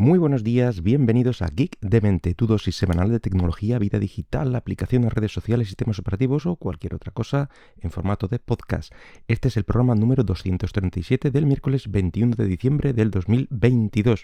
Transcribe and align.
Muy 0.00 0.18
buenos 0.18 0.42
días, 0.42 0.82
bienvenidos 0.82 1.42
a 1.42 1.48
Geek 1.48 1.78
de 1.82 2.00
Mente, 2.00 2.34
tu 2.34 2.46
dosis 2.46 2.74
semanal 2.74 3.10
de 3.10 3.20
tecnología, 3.20 3.78
vida 3.78 3.98
digital, 3.98 4.56
aplicaciones, 4.56 5.12
redes 5.12 5.30
sociales, 5.30 5.66
sistemas 5.68 5.98
operativos 5.98 6.46
o 6.46 6.56
cualquier 6.56 6.94
otra 6.94 7.12
cosa 7.12 7.50
en 7.82 7.90
formato 7.90 8.26
de 8.26 8.38
podcast. 8.38 8.94
Este 9.28 9.48
es 9.48 9.58
el 9.58 9.64
programa 9.64 9.94
número 9.94 10.24
237 10.24 11.30
del 11.30 11.44
miércoles 11.44 11.90
21 11.90 12.34
de 12.34 12.46
diciembre 12.46 12.94
del 12.94 13.10
2022. 13.10 14.22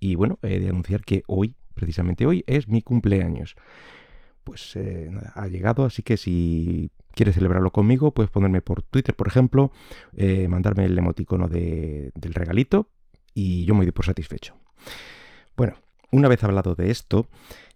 Y 0.00 0.16
bueno, 0.16 0.38
he 0.42 0.60
de 0.60 0.68
anunciar 0.68 1.00
que 1.00 1.22
hoy, 1.28 1.54
precisamente 1.72 2.26
hoy, 2.26 2.44
es 2.46 2.68
mi 2.68 2.82
cumpleaños. 2.82 3.56
Pues 4.44 4.76
eh, 4.76 5.10
ha 5.32 5.48
llegado, 5.48 5.86
así 5.86 6.02
que 6.02 6.18
si 6.18 6.90
quieres 7.12 7.36
celebrarlo 7.36 7.72
conmigo, 7.72 8.12
puedes 8.12 8.30
ponerme 8.30 8.60
por 8.60 8.82
Twitter, 8.82 9.16
por 9.16 9.28
ejemplo, 9.28 9.72
eh, 10.14 10.46
mandarme 10.48 10.84
el 10.84 10.98
emoticono 10.98 11.48
del 11.48 12.12
regalito 12.34 12.90
y 13.32 13.64
yo 13.64 13.74
me 13.74 13.86
doy 13.86 13.92
por 13.92 14.04
satisfecho. 14.04 14.56
Bueno, 15.56 15.76
una 16.10 16.28
vez 16.28 16.44
hablado 16.44 16.74
de 16.74 16.90
esto, 16.90 17.26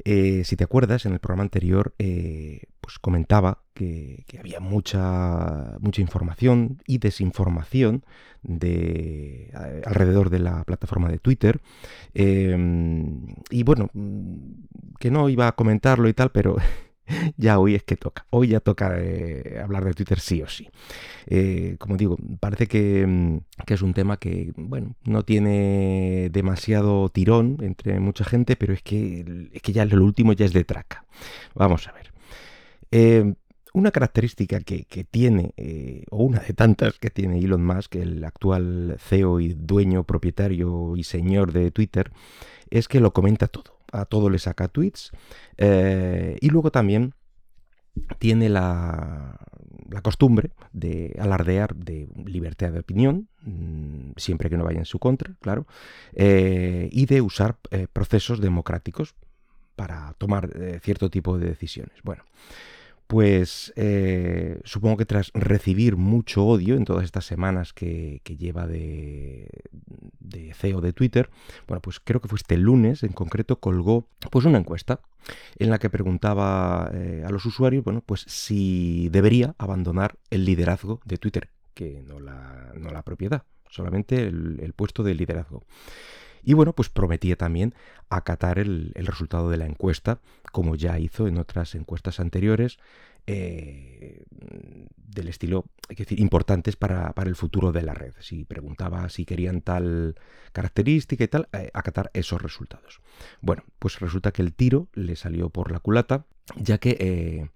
eh, 0.05 0.43
si 0.45 0.57
te 0.57 0.65
acuerdas, 0.65 1.05
en 1.07 1.13
el 1.13 1.19
programa 1.19 1.43
anterior 1.43 1.95
eh, 1.99 2.63
pues 2.81 2.99
comentaba 2.99 3.63
que, 3.75 4.25
había 4.39 4.61
mucha, 4.61 5.77
mucha 5.81 6.01
información 6.01 6.83
y 6.87 6.99
desinformación 6.99 8.05
de, 8.43 9.51
alrededor 9.85 10.31
de 10.31 10.39
la 10.39 10.65
plataforma 10.65 11.09
de 11.09 11.19
Twitter. 11.19 11.61
Em, 12.15 13.35
y 13.51 13.63
bueno, 13.63 13.91
que 14.99 15.11
no 15.11 15.29
iba 15.29 15.49
a 15.49 15.53
comentarlo 15.53 16.09
y 16.09 16.15
tal, 16.15 16.31
pero 16.31 16.57
ya 17.37 17.59
hoy 17.59 17.75
es 17.75 17.83
que 17.83 17.97
toca. 17.97 18.27
Hoy 18.31 18.49
ya 18.49 18.61
toca 18.61 18.95
eh, 18.99 19.61
hablar 19.63 19.85
de 19.85 19.95
Twitter 19.95 20.21
sí 20.21 20.43
o 20.43 20.49
sí. 20.49 20.69
Eh, 21.27 21.77
como 21.79 21.97
digo, 21.97 22.17
parece 22.41 22.67
mm, 23.07 23.39
que, 23.67 23.75
es 23.75 23.83
un 23.83 23.95
tema 23.95 24.17
que, 24.19 24.53
bueno, 24.57 24.97
no 25.05 25.25
tiene 25.25 26.29
demasiado 26.31 27.09
tirón 27.09 27.59
entre 27.61 28.01
mucha 28.01 28.25
gente, 28.25 28.57
pero 28.57 28.73
es 28.73 28.83
que, 28.83 29.49
es 29.53 29.63
que 29.63 29.73
ya 29.73 29.85
lo 29.85 30.05
último 30.05 30.33
ya 30.33 30.45
es 30.45 30.53
de 30.53 30.65
traca. 30.65 31.05
Vamos 31.55 31.89
a 31.89 31.93
ver. 31.93 32.13
Eh, 32.91 33.35
una 33.73 33.93
característica 33.93 34.59
que, 34.59 34.85
tiene, 35.09 35.55
o 36.11 36.25
una 36.25 36.41
de 36.41 36.55
tantas 36.55 36.99
que 36.99 37.09
tiene 37.09 37.39
Elon 37.39 37.65
Musk, 37.65 37.95
el 37.95 38.25
actual 38.25 38.97
CEO 38.99 39.39
y 39.39 39.55
dueño, 39.55 40.03
propietario 40.03 40.97
y 40.97 41.05
señor 41.05 41.53
de 41.53 41.71
Twitter, 41.71 42.11
es 42.71 42.89
que 42.89 42.99
lo 42.99 43.13
comenta 43.13 43.47
todo 43.47 43.80
a 43.93 44.05
todo 44.05 44.31
le 44.31 44.39
saca 44.39 44.69
tweets. 44.69 45.13
Eh, 45.57 46.37
y 46.41 46.49
luego 46.51 46.71
también 46.71 47.15
tiene 48.19 48.49
la, 48.49 49.39
costumbre 50.03 50.53
de 50.73 51.17
alardear 51.19 51.75
de 51.75 52.09
libertad 52.25 52.73
de 52.73 52.81
opinión, 52.81 53.29
mm, 53.43 54.13
siempre 54.17 54.49
que 54.49 54.57
no 54.57 54.65
vaya 54.65 54.79
en 54.79 54.85
su 54.85 54.99
contra, 54.99 55.35
claro, 55.41 55.67
eh, 56.15 56.89
y 56.93 57.07
de 57.07 57.21
usar 57.21 57.59
eh, 57.71 57.87
procesos 57.93 58.41
democráticos 58.41 59.15
para 59.77 60.15
tomar 60.19 60.51
cierto 60.83 61.09
tipo 61.11 61.39
de 61.39 61.49
decisiones. 61.49 61.95
Bueno, 62.03 62.23
pues 63.11 63.73
eh, 63.75 64.61
supongo 64.63 64.99
que 64.99 65.05
tras 65.05 65.33
recibir 65.35 65.97
mucho 65.97 66.47
odio 66.47 66.77
en 66.77 66.85
todas 66.85 67.03
estas 67.03 67.25
semanas 67.25 67.73
que, 67.73 68.23
lleva 68.39 68.69
de, 68.69 69.51
CEO 70.55 70.81
de 70.81 70.93
Twitter, 70.93 71.29
bueno, 71.67 71.81
pues 71.81 71.99
creo 71.99 72.21
que 72.21 72.29
fue 72.29 72.37
este 72.37 72.57
lunes 72.57 73.03
en 73.03 73.13
concreto, 73.13 73.59
colgó 73.59 74.07
pues 74.31 74.45
una 74.45 74.59
encuesta 74.59 75.01
en 75.59 75.71
la 75.71 75.81
que 75.81 75.91
preguntaba 75.91 76.89
eh, 76.95 77.25
a 77.27 77.31
los 77.31 77.45
usuarios, 77.47 77.83
bueno, 77.83 78.01
pues 78.07 78.21
si 78.29 79.09
debería 79.09 79.57
abandonar 79.59 80.17
el 80.31 80.45
liderazgo 80.45 81.01
de 81.05 81.19
Twitter, 81.19 81.51
que 81.75 82.05
no 82.07 82.21
la, 82.21 82.73
no 82.77 82.91
la 82.91 83.03
propiedad, 83.03 83.43
solamente 83.69 84.23
el 84.23 84.73
puesto 84.77 85.03
de 85.03 85.17
liderazgo. 85.17 85.65
Y 86.43 86.55
bueno, 86.55 86.73
pues 86.73 86.89
prometía 86.89 87.37
también 87.37 87.75
acatar 88.09 88.59
el, 88.59 88.93
resultado 88.95 89.51
de 89.51 89.57
la 89.57 89.67
encuesta, 89.67 90.21
como 90.53 90.75
ya 90.77 90.99
hizo 90.99 91.27
en 91.27 91.39
otras 91.39 91.75
encuestas 91.75 92.21
anteriores, 92.21 92.79
eh, 93.27 94.25
del 94.97 95.29
estilo, 95.29 95.67
que 95.89 95.97
decir, 95.97 96.21
importantes 96.21 96.77
para, 96.77 97.13
el 97.25 97.37
futuro 97.37 97.73
de 97.73 97.83
la 97.83 97.95
red. 97.95 98.15
Si 98.21 98.45
preguntaba 98.45 99.09
si 99.09 99.25
querían 99.25 99.61
tal 99.61 100.17
característica 100.53 101.25
y 101.25 101.29
tal, 101.29 101.49
eh, 101.53 101.71
acatar 101.75 102.11
esos 102.15 102.41
resultados. 102.41 103.01
Bueno, 103.41 103.65
pues 103.79 104.01
resulta 104.01 104.33
que 104.33 104.43
el 104.43 104.53
tiro 104.53 104.89
le 104.95 105.17
salió 105.17 105.51
por 105.51 105.71
la 105.71 105.81
culata, 105.81 106.25
ya 106.57 106.79
que 106.79 106.97
eh, 106.99 107.49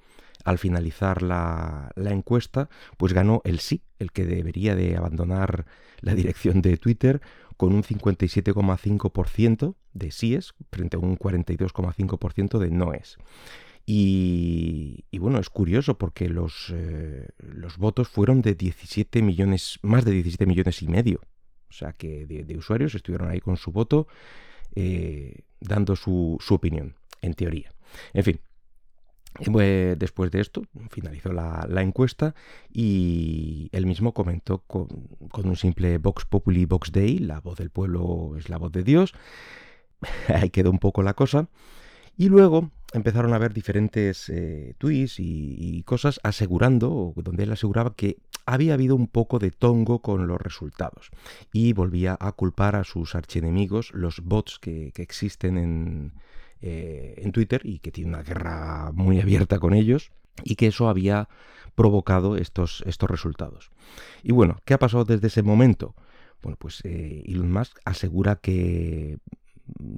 al 0.45 0.59
finalizar 0.59 1.23
la, 1.23 1.91
la, 1.97 2.11
encuesta, 2.11 2.69
pues 2.97 3.13
ganó 3.13 3.41
el 3.45 3.61
sí, 3.61 3.83
el 3.99 4.13
que 4.13 4.27
debería 4.27 4.75
de 4.75 4.97
abandonar 4.97 5.65
la 6.01 6.15
dirección 6.15 6.61
de 6.61 6.77
Twitter 6.77 7.21
con 7.57 7.75
un 7.75 7.83
57,5% 7.83 9.75
de 9.93 10.11
síes 10.11 10.55
frente 10.71 10.97
a 10.97 11.01
un 11.01 11.19
42,5% 11.19 12.59
de 12.59 12.71
noes. 12.71 13.19
Y, 13.87 15.05
y, 15.11 15.19
bueno, 15.19 15.39
es 15.39 15.51
curioso 15.51 15.99
porque 15.99 16.29
los, 16.29 16.73
eh, 16.75 17.29
los 17.39 17.77
votos 17.77 18.09
fueron 18.09 18.41
de 18.41 18.55
17 18.55 19.21
millones, 19.21 19.79
más 19.83 20.05
de 20.05 20.13
17 20.13 20.47
millones 20.47 20.81
y 20.83 20.89
medio. 20.89 21.21
O 21.69 21.73
sea 21.73 21.93
que 21.93 22.25
de, 22.25 22.57
usuarios 22.57 22.95
estuvieron 22.95 23.31
ahí 23.31 23.41
con 23.41 23.57
su 23.57 23.73
voto 23.73 24.07
eh, 24.75 25.43
dando 25.61 25.97
su, 25.97 26.39
su 26.41 26.55
opinión, 26.55 26.95
en 27.21 27.35
teoría. 27.35 27.75
En 28.13 28.25
fin, 28.25 28.41
Después 29.41 30.31
de 30.31 30.41
esto, 30.41 30.63
finalizó 30.91 31.33
la, 31.33 31.83
encuesta 31.83 32.35
y 32.73 33.69
él 33.73 33.85
mismo 33.85 34.15
comentó 34.15 34.59
con, 34.59 34.89
un 35.33 35.57
simple 35.57 35.99
Vox 35.99 36.25
Populi 36.25 36.67
Vox 36.67 36.93
Dei, 36.93 37.19
la 37.19 37.41
voz 37.41 37.59
del 37.59 37.71
pueblo 37.71 38.37
es 38.39 38.49
la 38.49 38.59
voz 38.59 38.71
de 38.71 38.85
Dios. 38.85 39.13
Ahí 40.29 40.51
quedó 40.51 40.71
un 40.71 40.79
poco 40.79 41.03
la 41.03 41.15
cosa. 41.15 41.49
Y 42.17 42.29
luego 42.29 42.71
empezaron 42.93 43.33
a 43.33 43.37
haber 43.37 43.53
diferentes 43.53 44.29
eh, 44.29 44.77
tweets 44.79 45.19
y, 45.19 45.83
cosas 45.83 46.21
asegurando, 46.23 47.13
donde 47.17 47.43
él 47.43 47.51
aseguraba 47.51 47.95
que 47.97 48.19
había 48.47 48.75
habido 48.75 48.95
un 48.95 49.09
poco 49.09 49.41
de 49.41 49.51
tongo 49.51 50.01
con 50.01 50.29
los 50.29 50.41
resultados. 50.41 51.11
Y 51.53 51.73
volvía 51.73 52.17
a 52.21 52.31
culpar 52.31 52.77
a 52.77 52.85
sus 52.85 53.17
archienemigos, 53.17 53.93
los 53.95 54.21
bots 54.21 54.61
que 54.61 54.93
existen 54.95 55.59
en, 55.59 56.13
eh, 56.67 57.17
en 57.19 57.31
Twitter 57.33 57.61
y 57.63 57.79
que 57.81 57.93
tiene 57.93 58.09
una 58.09 58.23
guerra 58.23 58.91
muy 58.95 59.21
abierta 59.21 59.59
con 59.59 59.75
ellos 59.75 60.13
y 60.45 60.57
que 60.57 60.69
eso 60.69 60.89
había 60.89 61.29
provocado 61.75 62.39
estos, 62.39 62.83
estos 62.87 63.11
resultados. 63.11 63.71
Y 64.23 64.33
bueno, 64.33 64.57
¿qué 64.65 64.73
ha 64.73 64.79
pasado 64.79 65.05
desde 65.05 65.27
ese 65.27 65.43
momento? 65.43 65.95
Bueno, 66.41 66.57
pues 66.59 66.81
eh, 66.85 67.23
Elon 67.27 67.53
Musk 67.53 67.77
asegura 67.85 68.37
que 68.37 69.19
mm, 69.79 69.95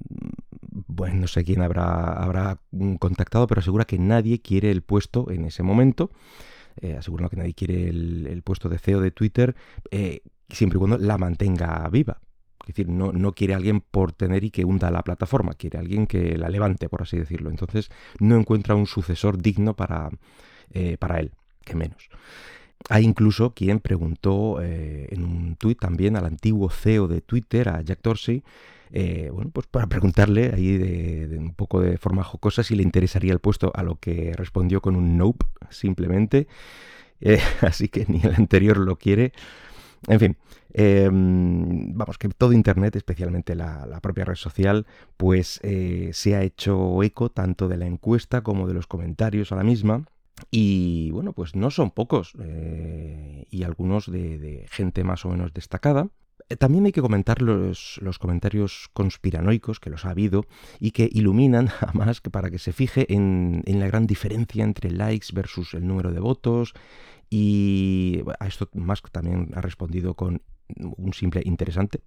bueno, 0.89 1.21
no 1.21 1.29
sé 1.29 1.45
quién 1.45 1.63
habrá, 1.63 2.15
habrá 2.15 2.59
contactado, 2.99 3.47
pero 3.47 3.61
asegura 3.61 3.85
que 3.85 4.01
nadie 4.01 4.41
quiere 4.41 4.73
el 4.73 4.83
puesto 4.83 5.31
en 5.31 5.45
ese 5.45 5.63
momento. 5.63 6.11
Eh, 6.81 6.97
asegura 6.99 7.29
que 7.29 7.37
nadie 7.37 7.55
quiere 7.55 7.89
el, 7.89 8.43
puesto 8.43 8.69
de 8.69 8.81
CEO 8.81 9.01
de 9.01 9.13
Twitter, 9.13 9.55
siempre 10.49 10.79
y 10.79 10.81
cuando 10.81 10.99
la 10.99 11.17
mantenga 11.17 11.89
viva. 11.93 12.21
Es 12.67 12.75
decir, 12.75 12.89
no, 12.89 13.33
quiere 13.33 13.55
alguien 13.55 13.81
por 13.81 14.13
tener 14.13 14.43
y 14.43 14.51
que 14.51 14.65
hunda 14.65 14.91
la 14.91 15.03
plataforma, 15.03 15.55
quiere 15.55 15.79
alguien 15.79 16.09
que 16.09 16.37
la 16.37 16.49
levante, 16.49 16.89
por 16.89 17.03
así 17.03 17.17
decirlo. 17.17 17.49
Entonces 17.49 17.91
no 18.19 18.37
encuentra 18.37 18.75
un 18.75 18.87
sucesor 18.89 19.41
digno 19.41 19.77
para, 19.77 20.11
eh, 20.73 20.97
para 20.99 21.21
él, 21.21 21.31
que 21.65 21.77
menos. 21.77 22.09
Hay 22.89 23.05
incluso 23.05 23.55
quien 23.55 23.79
preguntó 23.79 24.61
eh, 24.61 25.07
en 25.11 25.23
un 25.25 25.55
tuit 25.55 25.79
también 25.79 26.17
al 26.17 26.27
antiguo 26.27 26.69
CEO 26.69 27.07
de 27.07 27.21
Twitter, 27.21 27.69
a 27.69 27.83
Jack 27.83 28.01
Dorsey, 28.03 28.43
eh, 28.91 29.31
bueno, 29.33 29.53
pues 29.53 29.69
para 29.69 29.87
preguntarle 29.87 30.51
ahí 30.53 30.77
de, 30.77 31.39
un 31.39 31.55
poco 31.55 31.81
de 31.81 31.99
forma 31.99 32.25
jocosa 32.25 32.65
si 32.65 32.75
le 32.75 32.83
interesaría 32.83 33.33
el 33.33 33.39
puesto, 33.39 33.71
a 33.77 33.85
lo 33.85 34.01
que 34.01 34.33
respondió 34.35 34.81
con 34.81 34.97
un 34.97 35.17
nope, 35.17 35.47
simplemente. 35.71 36.49
así 37.63 37.89
que 37.89 38.07
ni 38.09 38.21
el 38.23 38.35
anterior 38.35 38.77
lo 38.77 38.97
quiere. 38.97 39.33
En 40.09 40.21
fin, 40.21 40.37
em, 40.73 41.97
vamos, 41.97 42.19
que 42.19 42.29
todo 42.29 42.53
Internet, 42.53 42.97
especialmente 42.97 43.55
la, 43.55 43.99
propia 44.01 44.25
red 44.25 44.37
social, 44.37 44.87
pues 45.17 45.61
eh, 45.63 46.11
se 46.13 46.37
ha 46.37 46.43
hecho 46.43 47.03
eco 47.03 47.31
tanto 47.31 47.69
de 47.69 47.77
la 47.77 47.87
encuesta 47.87 48.43
como 48.43 48.69
de 48.69 48.75
los 48.75 48.87
comentarios 48.87 49.53
a 49.53 49.57
la 49.57 49.65
misma. 49.65 50.05
Y 50.51 51.11
bueno, 51.13 51.33
pues 51.33 51.57
no 51.57 51.71
son 51.71 51.91
pocos, 51.91 52.35
eh, 52.41 53.47
y 53.51 53.63
algunos 53.63 54.11
de, 54.11 54.67
gente 54.71 55.03
más 55.03 55.25
o 55.25 55.31
menos 55.31 55.55
destacada. 55.55 56.09
Eh, 56.51 56.57
también 56.57 56.85
hay 56.85 56.93
que 56.93 57.01
comentar 57.01 57.41
los, 57.41 57.99
comentarios 58.21 58.91
conspiranoicos, 58.93 59.81
que 59.81 59.89
los 59.89 60.05
ha 60.05 60.11
habido, 60.11 60.45
y 60.79 60.91
que 60.91 61.09
iluminan 61.11 61.69
a 61.81 61.93
Musk 61.95 62.29
para 62.29 62.51
que 62.51 62.59
se 62.59 62.73
fije 62.73 63.07
en 63.13 63.63
la 63.67 63.87
gran 63.87 64.07
diferencia 64.07 64.63
entre 64.63 64.91
likes 64.91 65.29
versus 65.33 65.73
el 65.73 65.87
número 65.87 66.13
de 66.13 66.21
votos, 66.21 66.75
y 67.31 68.23
a 68.39 68.47
esto 68.47 68.69
Musk 68.75 69.11
también 69.11 69.51
ha 69.55 69.61
respondido 69.61 70.15
con 70.15 70.43
un 70.79 71.13
simple 71.13 71.43
interesante. 71.45 72.01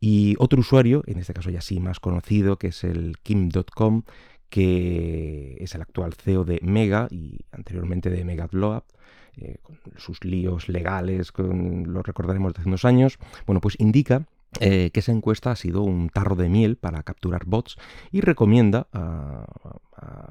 Y 0.00 0.34
otro 0.38 0.60
usuario, 0.60 1.02
en 1.06 1.18
este 1.18 1.34
caso 1.34 1.50
ya 1.50 1.60
sí 1.60 1.78
más 1.78 2.00
conocido, 2.00 2.58
que 2.58 2.68
es 2.68 2.84
el 2.84 3.18
Kim.com, 3.22 4.02
que 4.48 5.56
es 5.60 5.74
el 5.74 5.82
actual 5.82 6.14
CEO 6.14 6.44
de 6.44 6.58
Mega 6.62 7.06
y 7.10 7.38
anteriormente 7.52 8.10
de 8.10 8.24
Mega 8.24 8.48
eh, 9.36 9.58
con 9.62 9.78
sus 9.96 10.24
líos 10.24 10.68
legales, 10.68 11.32
lo 11.36 12.02
recordaremos 12.02 12.54
de 12.54 12.60
hace 12.60 12.68
unos 12.68 12.84
años, 12.84 13.18
bueno, 13.46 13.60
pues 13.60 13.76
indica 13.78 14.26
eh, 14.58 14.90
que 14.90 14.98
esa 14.98 15.12
encuesta 15.12 15.52
ha 15.52 15.56
sido 15.56 15.82
un 15.82 16.08
tarro 16.08 16.34
de 16.34 16.48
miel 16.48 16.76
para 16.76 17.04
capturar 17.04 17.44
bots 17.44 17.76
y 18.10 18.20
recomienda 18.20 18.88
a, 18.92 19.46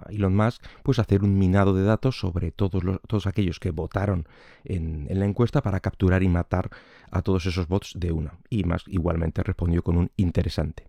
Elon 0.10 0.36
Musk 0.36 0.64
pues 0.84 1.00
hacer 1.00 1.24
un 1.24 1.38
minado 1.38 1.74
de 1.74 1.84
datos 1.84 2.20
sobre 2.20 2.52
todos, 2.52 2.84
los, 2.84 3.00
todos 3.08 3.28
aquellos 3.28 3.60
que 3.60 3.72
votaron 3.72 4.28
en, 4.66 5.08
la 5.10 5.26
encuesta 5.26 5.62
para 5.62 5.80
capturar 5.80 6.24
y 6.24 6.28
matar 6.28 6.70
a 7.12 7.22
todos 7.22 7.46
esos 7.46 7.68
bots 7.68 7.94
de 7.96 8.12
una. 8.12 8.34
Y 8.50 8.64
más 8.66 8.84
igualmente 8.88 9.42
respondió 9.44 9.84
con 9.84 9.96
un 9.96 10.12
interesante. 10.18 10.88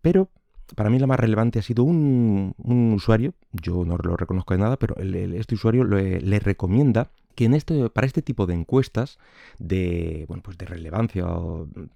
Pero 0.00 0.30
para 0.76 0.88
mí 0.88 0.98
la 0.98 1.06
más 1.06 1.20
relevante 1.20 1.58
ha 1.58 1.62
sido 1.62 1.84
un, 1.84 2.54
usuario, 2.94 3.34
yo 3.52 3.84
no 3.84 3.96
lo 3.96 4.16
reconozco 4.16 4.54
de 4.54 4.60
nada, 4.60 4.78
pero 4.78 4.96
este 4.96 5.56
usuario 5.56 5.84
le 5.84 6.38
recomienda 6.38 7.10
que 7.34 7.44
en 7.44 7.54
este, 7.54 7.90
para 7.90 8.06
este 8.06 8.22
tipo 8.22 8.46
de 8.46 8.54
encuestas 8.54 9.18
de, 9.58 10.24
bueno, 10.28 10.42
pues 10.42 10.58
de 10.58 10.66
relevancia 10.66 11.26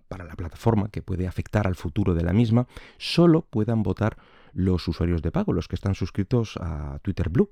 para 0.09 0.25
la 0.25 0.35
plataforma 0.35 0.91
que 0.91 1.03
puede 1.03 1.27
afectar 1.27 1.67
al 1.67 1.77
futuro 1.77 2.15
de 2.15 2.23
la 2.23 2.33
misma, 2.33 2.67
solo 2.99 3.43
puedan 3.43 3.83
votar 3.83 4.17
los 4.53 4.89
usuarios 4.89 5.23
de 5.23 5.31
pago, 5.31 5.53
los 5.53 5.69
que 5.69 5.77
están 5.77 5.95
suscritos 5.95 6.57
a 6.61 6.99
Twitter 7.03 7.29
Blue, 7.29 7.51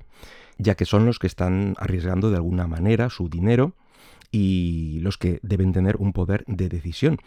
ya 0.59 0.75
que 0.75 0.85
son 0.85 1.07
los 1.07 1.19
que 1.19 1.27
están 1.27 1.75
arriesgando 1.79 2.31
de 2.31 2.37
alguna 2.37 2.67
manera 2.67 3.11
su 3.11 3.29
dinero 3.29 3.75
y 4.31 4.99
los 5.01 5.19
que 5.19 5.39
deben 5.43 5.73
tener 5.73 5.97
un 5.97 6.13
poder 6.13 6.45
de 6.47 6.69
decisión. 6.69 7.19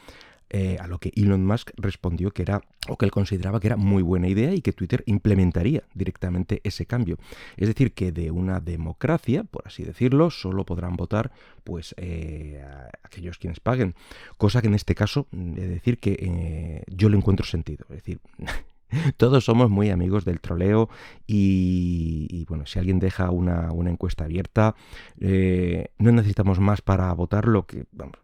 Eh, 0.51 0.78
a 0.80 0.88
lo 0.88 0.98
que 0.98 1.12
Elon 1.16 1.46
Musk 1.46 1.72
respondió 1.78 2.31
que 2.31 2.42
era, 2.42 2.62
o 2.88 2.98
que 2.98 3.06
él 3.06 3.12
consideraba 3.12 3.60
que 3.60 3.68
era 3.68 3.78
muy 3.78 4.01
buena 4.01 4.28
idea 4.28 4.54
y 4.54 4.62
que 4.62 4.74
Twitter 4.74 5.04
implementaría 5.06 5.84
directamente 5.94 6.60
ese 6.63 6.88
cambio. 6.88 7.18
Es 7.56 7.68
decir, 7.68 7.94
que 7.94 8.12
de 8.12 8.31
una 8.31 8.60
democracia, 8.60 9.44
por 9.44 9.68
así 9.68 9.84
decirlo, 9.84 10.31
solo 10.31 10.66
podrán 10.66 10.96
votar 10.96 11.31
pues 11.63 11.94
eh, 11.98 12.63
aquellos 13.04 13.38
quienes 13.38 13.60
paguen. 13.60 13.94
Cosa 14.38 14.62
que 14.62 14.68
en 14.68 14.74
este 14.74 14.96
caso, 14.96 15.28
de 15.31 15.68
decir 15.68 16.00
que 16.00 16.18
eh, 16.19 16.84
yo 16.88 17.10
le 17.10 17.18
encuentro 17.18 17.45
sentido. 17.45 17.86
Es 17.90 17.98
decir, 17.98 18.19
Todos 19.18 19.45
somos 19.45 19.69
muy 19.69 19.92
amigos 19.92 20.25
del 20.25 20.42
troleo 20.42 20.90
y, 21.28 22.44
bueno, 22.50 22.66
si 22.66 22.80
alguien 22.80 22.98
deja 22.98 23.30
una, 23.30 23.69
encuesta 23.88 24.24
abierta, 24.24 24.74
no 25.19 26.12
necesitamos 26.12 26.60
más 26.60 26.81
para 26.81 27.13
votarlo 27.13 27.68
que 27.68 27.86
vamos, 27.92 28.18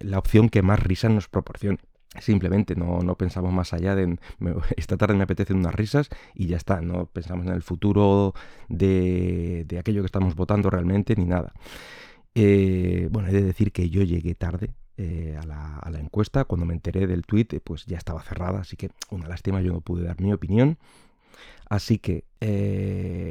la 0.00 0.18
opción 0.18 0.48
que 0.48 0.62
más 0.62 0.80
risa 0.80 1.08
nos 1.08 1.28
proporcione. 1.28 1.78
Simplemente 2.20 2.74
no, 2.74 3.00
no, 3.00 3.16
pensamos 3.16 3.52
más 3.52 3.74
allá 3.74 3.94
de 3.94 4.18
esta 4.76 4.96
tarde 4.96 5.14
me 5.14 5.24
apetecen 5.24 5.58
unas 5.58 5.74
risas 5.74 6.08
y 6.34 6.46
ya 6.46 6.56
está, 6.56 6.80
no 6.80 7.06
pensamos 7.06 7.46
en 7.46 7.52
el 7.52 7.62
futuro 7.62 8.34
de, 8.68 9.66
aquello 9.78 10.02
que 10.02 10.06
estamos 10.06 10.34
votando 10.34 10.70
realmente 10.70 11.14
ni 11.16 11.26
nada. 11.26 11.52
Eh, 12.34 13.08
bueno, 13.10 13.28
he 13.28 13.32
de 13.32 13.42
decir 13.42 13.72
que 13.72 13.90
yo 13.90 14.02
llegué 14.02 14.34
tarde 14.34 14.74
eh, 14.96 15.38
a, 15.40 15.44
la, 15.44 16.00
encuesta, 16.00 16.44
cuando 16.44 16.64
me 16.64 16.74
enteré 16.74 17.06
del 17.06 17.26
tweet 17.26 17.60
pues 17.62 17.84
ya 17.84 17.98
estaba 17.98 18.22
cerrada, 18.22 18.60
así 18.60 18.76
que 18.76 18.90
una 19.10 19.28
lástima, 19.28 19.60
yo 19.60 19.72
no 19.72 19.80
pude 19.82 20.04
dar 20.04 20.20
mi 20.20 20.32
opinión. 20.32 20.78
Así 21.68 21.98
que 21.98 22.24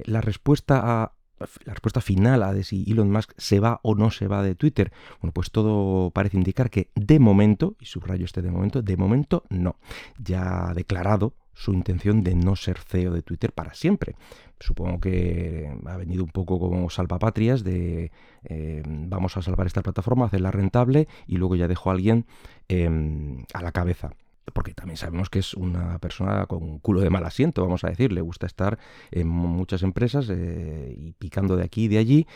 la 0.06 0.22
respuesta 0.22 0.82
a 0.84 1.17
la 1.40 1.74
respuesta 1.74 2.02
final 2.02 2.44
a 2.44 2.54
de 2.54 2.64
si 2.64 2.84
Elon 2.88 3.12
Musk 3.12 3.34
se 3.38 3.60
va 3.60 3.80
o 3.84 3.96
no 3.96 4.12
se 4.12 4.28
va 4.28 4.44
de 4.44 4.56
Twitter, 4.56 4.92
bueno, 5.22 5.34
pues 5.34 5.52
todo 5.52 6.12
parece 6.12 6.38
indicar 6.38 6.70
que 6.70 6.90
de 6.96 7.20
momento, 7.20 7.76
y 7.80 7.86
subrayo 7.86 8.26
este 8.26 8.42
de 8.42 8.52
momento, 8.52 8.82
de 8.82 8.98
momento 8.98 9.44
no. 9.50 9.76
Ya 10.18 10.70
ha 10.70 10.74
declarado 10.74 11.34
su 11.54 11.74
intención 11.74 12.24
de 12.24 12.36
no 12.36 12.56
ser 12.56 12.78
CEO 12.78 13.12
de 13.12 13.24
Twitter 13.24 13.52
para 13.52 13.74
siempre. 13.74 14.16
Supongo 14.60 15.00
que 15.00 15.76
ha 15.86 15.98
venido 15.98 16.24
un 16.24 16.30
poco 16.30 16.60
como 16.60 16.90
salvapatrias 16.90 17.64
de 17.64 18.12
eh, 18.44 18.84
vamos 18.86 19.38
a 19.38 19.42
salvar 19.42 19.66
esta 19.66 19.82
plataforma, 19.82 20.26
hacerla 20.26 20.52
rentable 20.52 21.08
y 21.26 21.38
luego 21.38 21.56
ya 21.56 21.68
dejo 21.68 21.90
a 21.90 21.94
alguien 21.94 22.26
em, 22.68 23.44
a 23.54 23.64
la 23.64 23.72
cabeza 23.72 24.14
porque 24.54 24.74
también 24.74 24.98
sabemos 24.98 25.30
que 25.30 25.40
es 25.40 25.54
una 25.54 26.00
persona 26.00 26.46
con 26.46 26.64
un 26.64 26.80
culo 26.80 27.02
de 27.02 27.10
mal 27.10 27.26
asiento, 27.26 27.64
vamos 27.64 27.84
a 27.84 27.90
decir, 27.90 28.12
le 28.12 28.22
gusta 28.22 28.46
estar 28.46 28.80
en 29.12 29.28
muchas 29.28 29.84
empresas 29.84 30.28
eh, 30.30 30.96
y 30.98 31.14
picando 31.14 31.56
de 31.56 31.64
aquí 31.64 31.86
y 31.86 31.88
de 31.88 31.98
allí. 31.98 32.28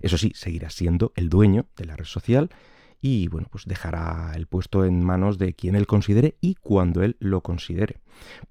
Eso 0.00 0.18
sí, 0.18 0.32
seguirá 0.34 0.70
siendo 0.70 1.12
el 1.14 1.28
dueño 1.28 1.66
de 1.76 1.84
la 1.84 1.96
red 1.96 2.04
social 2.04 2.50
y 3.00 3.26
bueno, 3.28 3.48
pues 3.50 3.64
dejará 3.66 4.32
el 4.36 4.46
puesto 4.46 4.84
en 4.84 5.04
manos 5.04 5.36
de 5.36 5.54
quien 5.54 5.74
él 5.74 5.86
considere 5.86 6.36
y 6.40 6.54
cuando 6.54 7.02
él 7.02 7.16
lo 7.18 7.40
considere. 7.42 7.98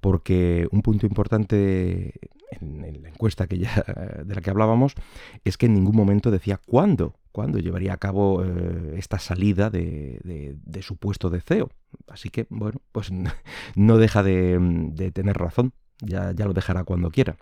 Porque 0.02 0.68
un 0.72 0.82
punto 0.82 1.06
importante 1.06 2.14
en, 2.52 3.02
la 3.02 3.10
encuesta 3.10 3.48
que 3.48 3.60
ya, 3.60 3.86
de 4.26 4.36
la 4.36 4.42
que 4.42 4.50
hablábamos 4.50 4.94
es 5.46 5.58
que 5.58 5.68
en 5.68 5.74
ningún 5.74 5.96
momento 5.96 6.32
decía 6.32 6.60
cuándo, 6.66 7.16
cuándo 7.32 7.60
llevaría 7.60 7.94
a 7.94 7.98
cabo 7.98 8.44
eh, 8.44 8.96
esta 8.98 9.20
salida 9.20 9.70
de, 9.70 10.58
su 10.82 10.98
puesto 10.98 11.30
de 11.30 11.42
CEO. 11.42 11.70
Así 12.08 12.30
que, 12.30 12.48
bueno, 12.50 12.82
pues 12.92 13.12
no 13.76 13.98
deja 13.98 14.24
de, 14.24 15.12
tener 15.14 15.38
razón, 15.38 15.74
ya, 16.00 16.32
ya, 16.32 16.46
lo 16.46 16.54
dejará 16.54 16.84
cuando 16.84 17.12
quiera. 17.12 17.38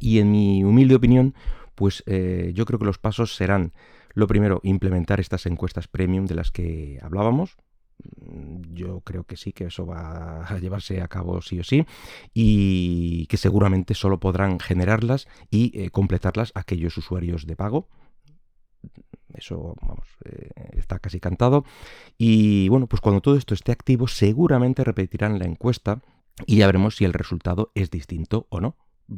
Y 0.00 0.18
en 0.18 0.30
mi 0.30 0.64
humilde 0.64 0.94
opinión, 0.94 1.34
pues 1.74 2.02
eh, 2.06 2.52
yo 2.54 2.64
creo 2.64 2.78
que 2.78 2.86
los 2.86 2.98
pasos 2.98 3.34
serán 3.36 3.72
lo 4.14 4.26
primero, 4.26 4.60
implementar 4.62 5.20
estas 5.20 5.46
encuestas 5.46 5.88
premium 5.88 6.26
de 6.26 6.34
las 6.34 6.50
que 6.50 6.98
hablábamos. 7.02 7.56
Mm, 8.04 8.74
yo 8.74 9.00
creo 9.00 9.24
que 9.24 9.36
sí, 9.36 9.52
que 9.52 9.64
eso 9.64 9.86
va 9.86 10.44
a 10.44 10.58
llevarse 10.58 11.00
a 11.00 11.08
cabo 11.08 11.40
sí 11.40 11.60
o 11.60 11.64
sí 11.64 11.86
y 12.34 13.26
que 13.26 13.36
seguramente 13.36 13.94
solo 13.94 14.20
podrán 14.20 14.58
generarlas 14.60 15.28
y 15.50 15.78
eh, 15.78 15.90
completarlas 15.90 16.52
aquellos 16.54 16.96
usuarios 16.96 17.46
de 17.46 17.56
pago. 17.56 17.88
Eso, 19.34 19.74
vamos, 19.80 20.06
eh, 20.24 20.50
está 20.72 20.98
casi 20.98 21.20
cantado. 21.20 21.64
Y 22.18 22.68
bueno, 22.68 22.86
pues 22.86 23.00
cuando 23.00 23.20
todo 23.20 23.36
esto 23.36 23.54
esté 23.54 23.72
activo, 23.72 24.08
seguramente 24.08 24.84
repetirán 24.84 25.38
la 25.38 25.46
encuesta 25.46 26.00
y 26.46 26.58
ya 26.58 26.66
veremos 26.66 26.96
si 26.96 27.04
el 27.04 27.12
resultado 27.12 27.70
es 27.74 27.90
distinto 27.90 28.46
o 28.50 28.60
no. 28.60 28.76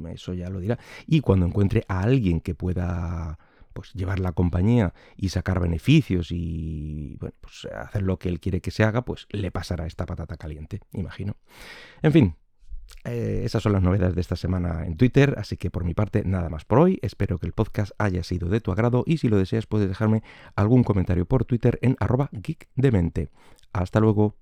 Eso 0.09 0.35
ya 0.35 0.49
lo 0.51 0.61
dirá. 0.61 0.79
Y 1.07 1.21
cuando 1.21 1.47
encuentre 1.47 1.85
a 1.89 2.01
alguien 2.01 2.41
que 2.41 2.55
pueda 2.55 3.39
pues 3.75 3.93
llevar 3.93 4.21
la 4.21 4.33
compañía 4.33 4.95
y 5.17 5.29
sacar 5.31 5.61
beneficios 5.61 6.29
y 6.31 7.17
bueno, 7.19 7.35
pues 7.41 7.67
hacer 7.75 8.03
lo 8.03 8.19
que 8.19 8.29
él 8.29 8.41
quiere 8.41 8.61
que 8.61 8.71
se 8.71 8.85
haga, 8.85 9.03
pues 9.05 9.27
le 9.31 9.51
pasará 9.51 9.87
esta 9.87 10.07
patata 10.07 10.37
caliente, 10.37 10.81
imagino. 10.93 11.37
En 12.01 12.13
fin, 12.13 12.37
eh, 13.05 13.43
esas 13.45 13.63
son 13.63 13.73
las 13.73 13.83
novedades 13.83 14.15
de 14.15 14.21
esta 14.21 14.37
semana 14.37 14.87
en 14.87 14.97
Twitter, 14.97 15.35
así 15.39 15.57
que 15.57 15.71
por 15.71 15.85
mi 15.85 15.95
parte 15.95 16.23
nada 16.25 16.49
más 16.49 16.65
por 16.65 16.79
hoy. 16.79 16.99
Espero 17.03 17.39
que 17.39 17.47
el 17.47 17.53
podcast 17.53 17.93
haya 17.99 18.23
sido 18.23 18.49
de 18.49 18.61
tu 18.61 18.73
agrado 18.73 19.05
y 19.07 19.19
si 19.19 19.29
lo 19.29 19.37
deseas 19.37 19.67
puedes 19.67 19.89
dejarme 19.89 20.23
algún 20.57 20.85
comentario 20.85 21.27
por 21.27 21.45
Twitter 21.45 21.79
en 21.83 21.97
arroba 22.01 22.31
geekdemente. 22.43 23.29
Hasta 23.73 24.01
luego. 24.01 24.37